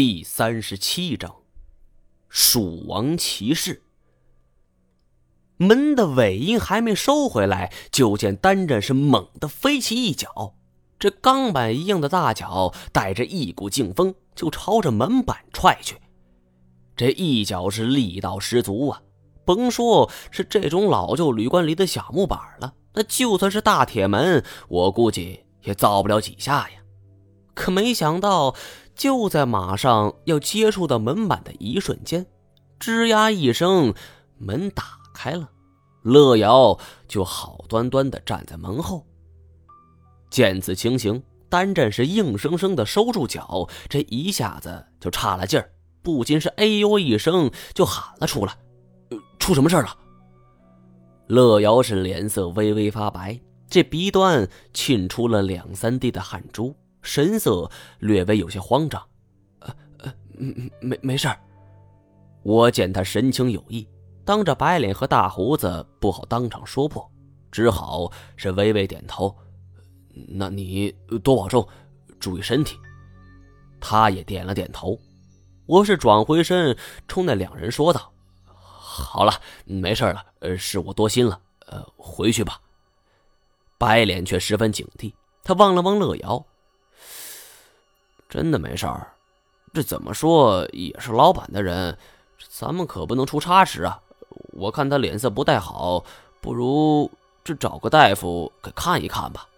[0.00, 1.34] 第三十七章，
[2.28, 3.82] 蜀王骑士。
[5.56, 10.54] 门的尾音还没收回来，就见单战是猛地飞起一脚，
[11.00, 15.96] 这钢板一样的大脚带着一股劲风，就朝着门板踹去。
[16.94, 19.02] 这一脚是力道十足啊！
[19.44, 26.78] 甭说是这种老旧旅馆里的小木板了，那就算是大铁门，我估计也造不了几下呀。
[27.52, 28.54] 可没想到。
[28.98, 32.26] 就在马上要接触到门板的一瞬间，
[32.80, 33.94] 吱呀一声，
[34.38, 34.82] 门打
[35.14, 35.48] 开了，
[36.02, 39.06] 乐瑶就好端端的站在门后。
[40.30, 45.70] 见此情形，单战是硬生生的收住脚，这一下子就差了劲儿，
[46.02, 48.58] 不禁是哎呦一声就喊了出来
[49.38, 49.96] ：“出什么事了？”
[51.28, 56.74] 乐瑶是脸色微微发白，这鼻端沁出了两三滴的汗珠。
[57.08, 59.02] 神色略微有些慌张，
[59.60, 60.14] 呃呃，
[60.78, 61.40] 没没事儿。
[62.42, 63.88] 我见他神情有异，
[64.26, 67.10] 当着白脸和大胡子不好当场说破，
[67.50, 69.34] 只好是微微点头。
[70.28, 71.66] 那你多保重，
[72.20, 72.76] 注意身体。
[73.80, 74.98] 他也点了点头。
[75.64, 78.12] 我是转回身冲那两人说道
[78.44, 79.32] ：“好了，
[79.64, 82.60] 没事了，呃，是我多心了，呃，回去吧。”
[83.78, 86.44] 白脸却十分警惕，他望了望乐瑶。
[88.28, 89.12] 真的没事儿，
[89.72, 91.96] 这怎么说也是老板的人，
[92.48, 94.00] 咱们可不能出差池啊！
[94.52, 96.04] 我看他脸色不太好，
[96.40, 97.10] 不如
[97.42, 99.48] 这找个大夫给看一看吧。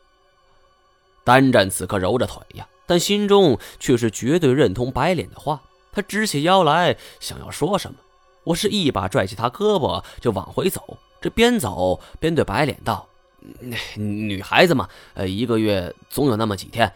[1.24, 5.60] 单战此刻揉着腿呀，但心中却是绝对认同白脸的话。
[5.92, 7.98] 他直起腰来，想要说什么，
[8.44, 10.96] 我是一把拽起他胳膊就往回走。
[11.20, 13.06] 这边走边对白脸道
[13.98, 16.90] ：“女孩子嘛，呃，一个月总有那么几天。”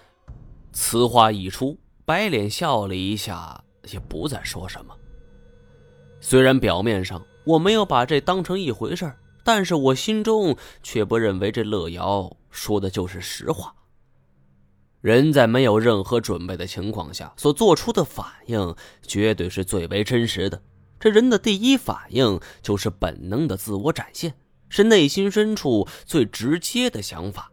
[0.75, 4.94] 此话一出，白脸笑了一下，也不再说什么。
[6.20, 9.11] 虽然表面上我没有把这当成一回事
[9.45, 13.74] 但是我心中却不认为这乐瑶说的就是实话。
[15.01, 20.61] 人在没有任何准备的情况下所做出的反应，绝对是最为真实的。
[20.98, 24.34] 这人的第一反应就是本能的自我展现，
[24.70, 27.52] 是内心深处最直接的想法。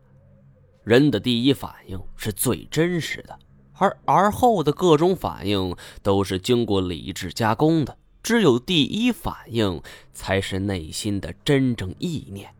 [0.83, 3.37] 人的第一反应是最真实的，
[3.73, 7.97] 而而后的各种反应都是经过理智加工的。
[8.23, 9.81] 只有第一反应
[10.13, 12.53] 才是内心的真正意念。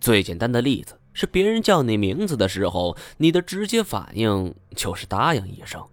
[0.00, 5.84] 最简单的例子是，别人叫你名字的时候，你的直接反应就是答应一声，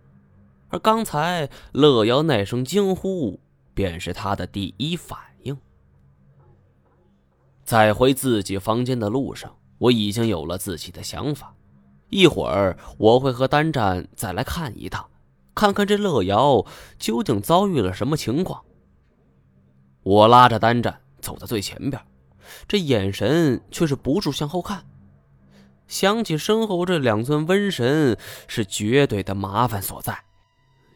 [0.69, 3.39] 而刚才乐瑶那声惊呼，
[3.75, 5.55] 便是他的第一反应。
[7.63, 9.55] 在回自己房间的路上。
[9.79, 11.53] 我已经有了自己的想法，
[12.09, 15.09] 一会儿我会和单战再来看一趟，
[15.56, 16.66] 看看这乐瑶
[16.97, 18.63] 究竟遭遇了什么情况。
[20.03, 22.01] 我拉着单战走在最前边，
[22.67, 24.85] 这眼神却是不住向后看。
[25.88, 28.17] 想起身后这两尊瘟神，
[28.47, 30.23] 是绝对的麻烦所在。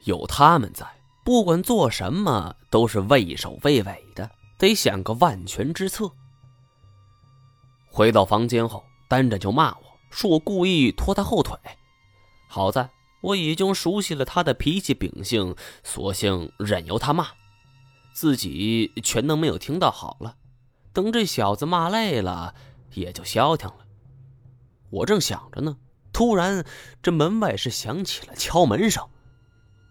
[0.03, 0.85] 有他们在，
[1.25, 6.11] 不管做什么都是畏首畏尾的，得想个万全之策。
[7.95, 11.55] 回到房间后，单着就骂我说我故意拖他后腿。
[12.47, 12.89] 好在
[13.21, 17.27] 我已经熟悉了他的脾气秉性，索性任由他骂，
[18.11, 19.91] 自己全当没有听到。
[19.91, 20.37] 好了，
[20.91, 22.55] 等这小子骂累了，
[22.95, 23.85] 也就消停了。
[24.89, 25.77] 我正想着呢，
[26.11, 26.65] 突然
[27.03, 29.07] 这门外是响起了敲门声。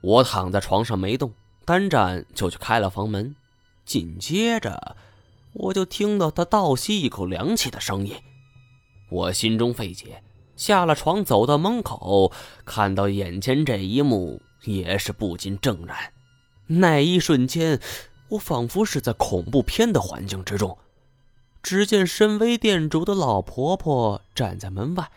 [0.03, 1.33] 我躺在床上没动，
[1.65, 3.37] 单战就去开了房门，
[3.85, 4.97] 紧接着。
[5.55, 8.17] 我就听到他倒吸一口凉气的声音，
[9.11, 10.23] 我心中费解，
[10.57, 12.33] 下了床走到门口，
[12.65, 15.97] 看到眼前这一幕，也是不禁怔然。
[16.67, 17.81] 那一瞬间，
[18.31, 20.79] 我仿佛是在恐怖片的环境之中。
[21.63, 25.11] 只见身为店主的老婆婆站在门外，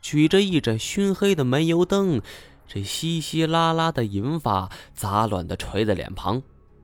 [0.00, 2.22] 举着一盏熏黑的煤油灯，
[2.66, 6.42] 这稀稀拉拉的银发杂乱的垂在脸庞。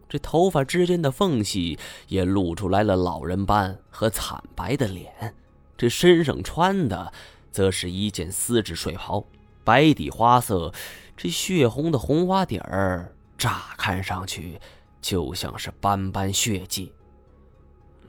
[0.09, 5.35] 这头发之间的缝隙也露出来了老人般和惨白的脸，
[5.77, 7.13] 这身上穿的
[7.51, 9.25] 则是一件丝质睡袍，
[9.65, 10.73] 白底花色，
[11.17, 14.61] 这血红的红花底儿，乍看上去
[15.01, 16.93] 就像是斑斑血迹。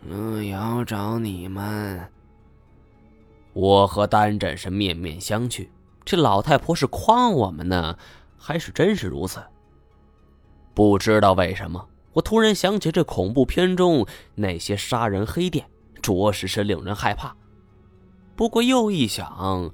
[0.07, 2.07] 乐瑶找你们，
[3.53, 5.67] 我和丹战是面面相觑，
[6.05, 7.97] 这老太婆是诓我们呢，
[8.37, 9.41] 还是真是如此？
[10.77, 15.65] 不知道为什么，我突然想起这恐怖片中那些杀人黑店，
[16.03, 17.35] 着实是令人害怕。
[18.35, 19.71] 不过又一想，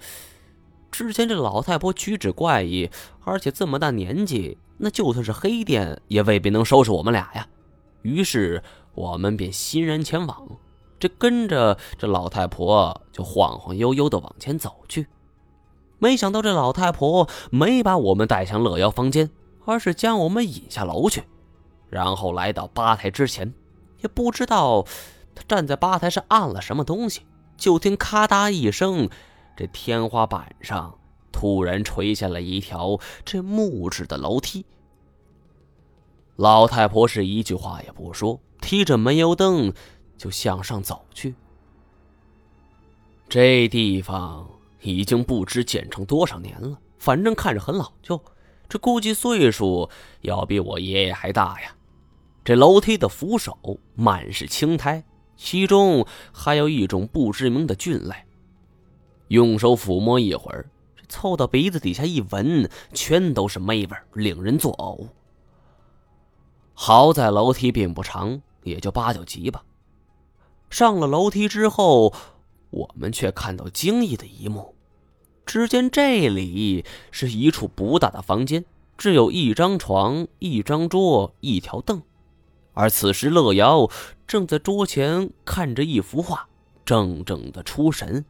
[0.90, 2.90] 之前这老太婆举止怪异，
[3.26, 7.46] 而且这么大年纪，那就算是黑店也未必能收拾我们俩呀。
[8.04, 8.64] 于是
[8.96, 10.48] 我们便欣然前往，
[10.98, 15.08] 这跟着这老太婆就晃晃悠悠的往前走去。
[16.00, 19.30] 没想到这老太婆没把我们带向乐瑶房间，
[19.66, 21.24] 而是将我们引下楼去，
[21.90, 23.54] 然后来到吧台之前，
[24.02, 24.86] 也不知道
[25.36, 27.22] 他站在吧台上按了什么东西，
[27.58, 29.10] 就听咔嗒一声，
[29.56, 30.98] 这天花板上
[31.32, 34.66] 突然垂下了一条这木质的楼梯。
[36.36, 39.72] 老太婆是一句话也不说，提着煤油灯
[40.18, 41.36] 就向上走去。
[43.30, 44.48] 这地方
[44.82, 48.20] 已经不知建成多少年了，反正看着很老旧，
[48.74, 49.88] 这估计岁数
[50.22, 51.76] 要比我爷爷还大呀。
[52.44, 53.56] 这楼梯的扶手
[53.94, 55.04] 满是青苔，
[55.38, 58.16] 其中还有一种不知名的菌类。
[59.28, 60.72] 用手抚摸一会儿，
[61.08, 65.08] 凑到鼻子底下一闻，全都是霉味，令人作呕。
[66.74, 69.64] 好在楼梯并不长，也就八九级吧。
[70.72, 72.12] 上了楼梯之后，
[72.72, 74.74] 我们却看到惊异的一幕：
[75.46, 78.66] 只见这里是一处不大的房间，
[78.98, 82.02] 只有一张床、一张桌、一条凳，
[82.74, 83.90] 而此时乐瑶
[84.26, 86.48] 正在桌前看着一幅画，
[86.86, 88.26] 怔怔的出神。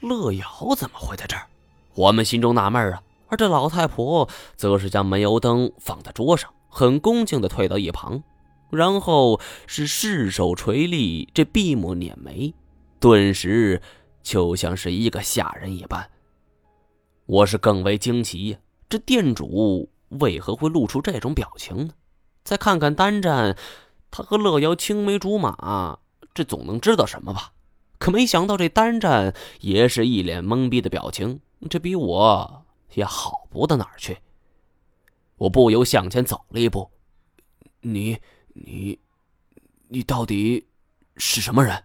[0.00, 1.46] 乐瑶怎么会在这儿？
[1.94, 3.02] 我们心中纳闷啊。
[3.28, 6.52] 而这老太婆则是将煤油灯放在桌上。
[6.74, 8.22] 很恭敬的退到一旁，
[8.70, 12.54] 然后是试手垂立，这闭目捻眉，
[12.98, 13.82] 顿时
[14.22, 16.10] 就像是一个下人一般。
[17.26, 18.58] 我是更为惊奇，
[18.88, 21.94] 这店主为何会露出这种表情呢？
[22.44, 23.56] 再看看单战，
[24.10, 26.00] 他和乐瑶青梅竹马，
[26.34, 27.52] 这总能知道什么吧？
[27.98, 31.40] 可没想到这单战也是一脸懵逼的表情，
[31.70, 34.18] 这比我也好不到哪儿去。
[35.36, 36.90] 我不由向前走了一步，
[37.80, 38.18] 你、
[38.54, 38.98] 你、
[39.88, 40.66] 你到底
[41.16, 41.84] 是什么人？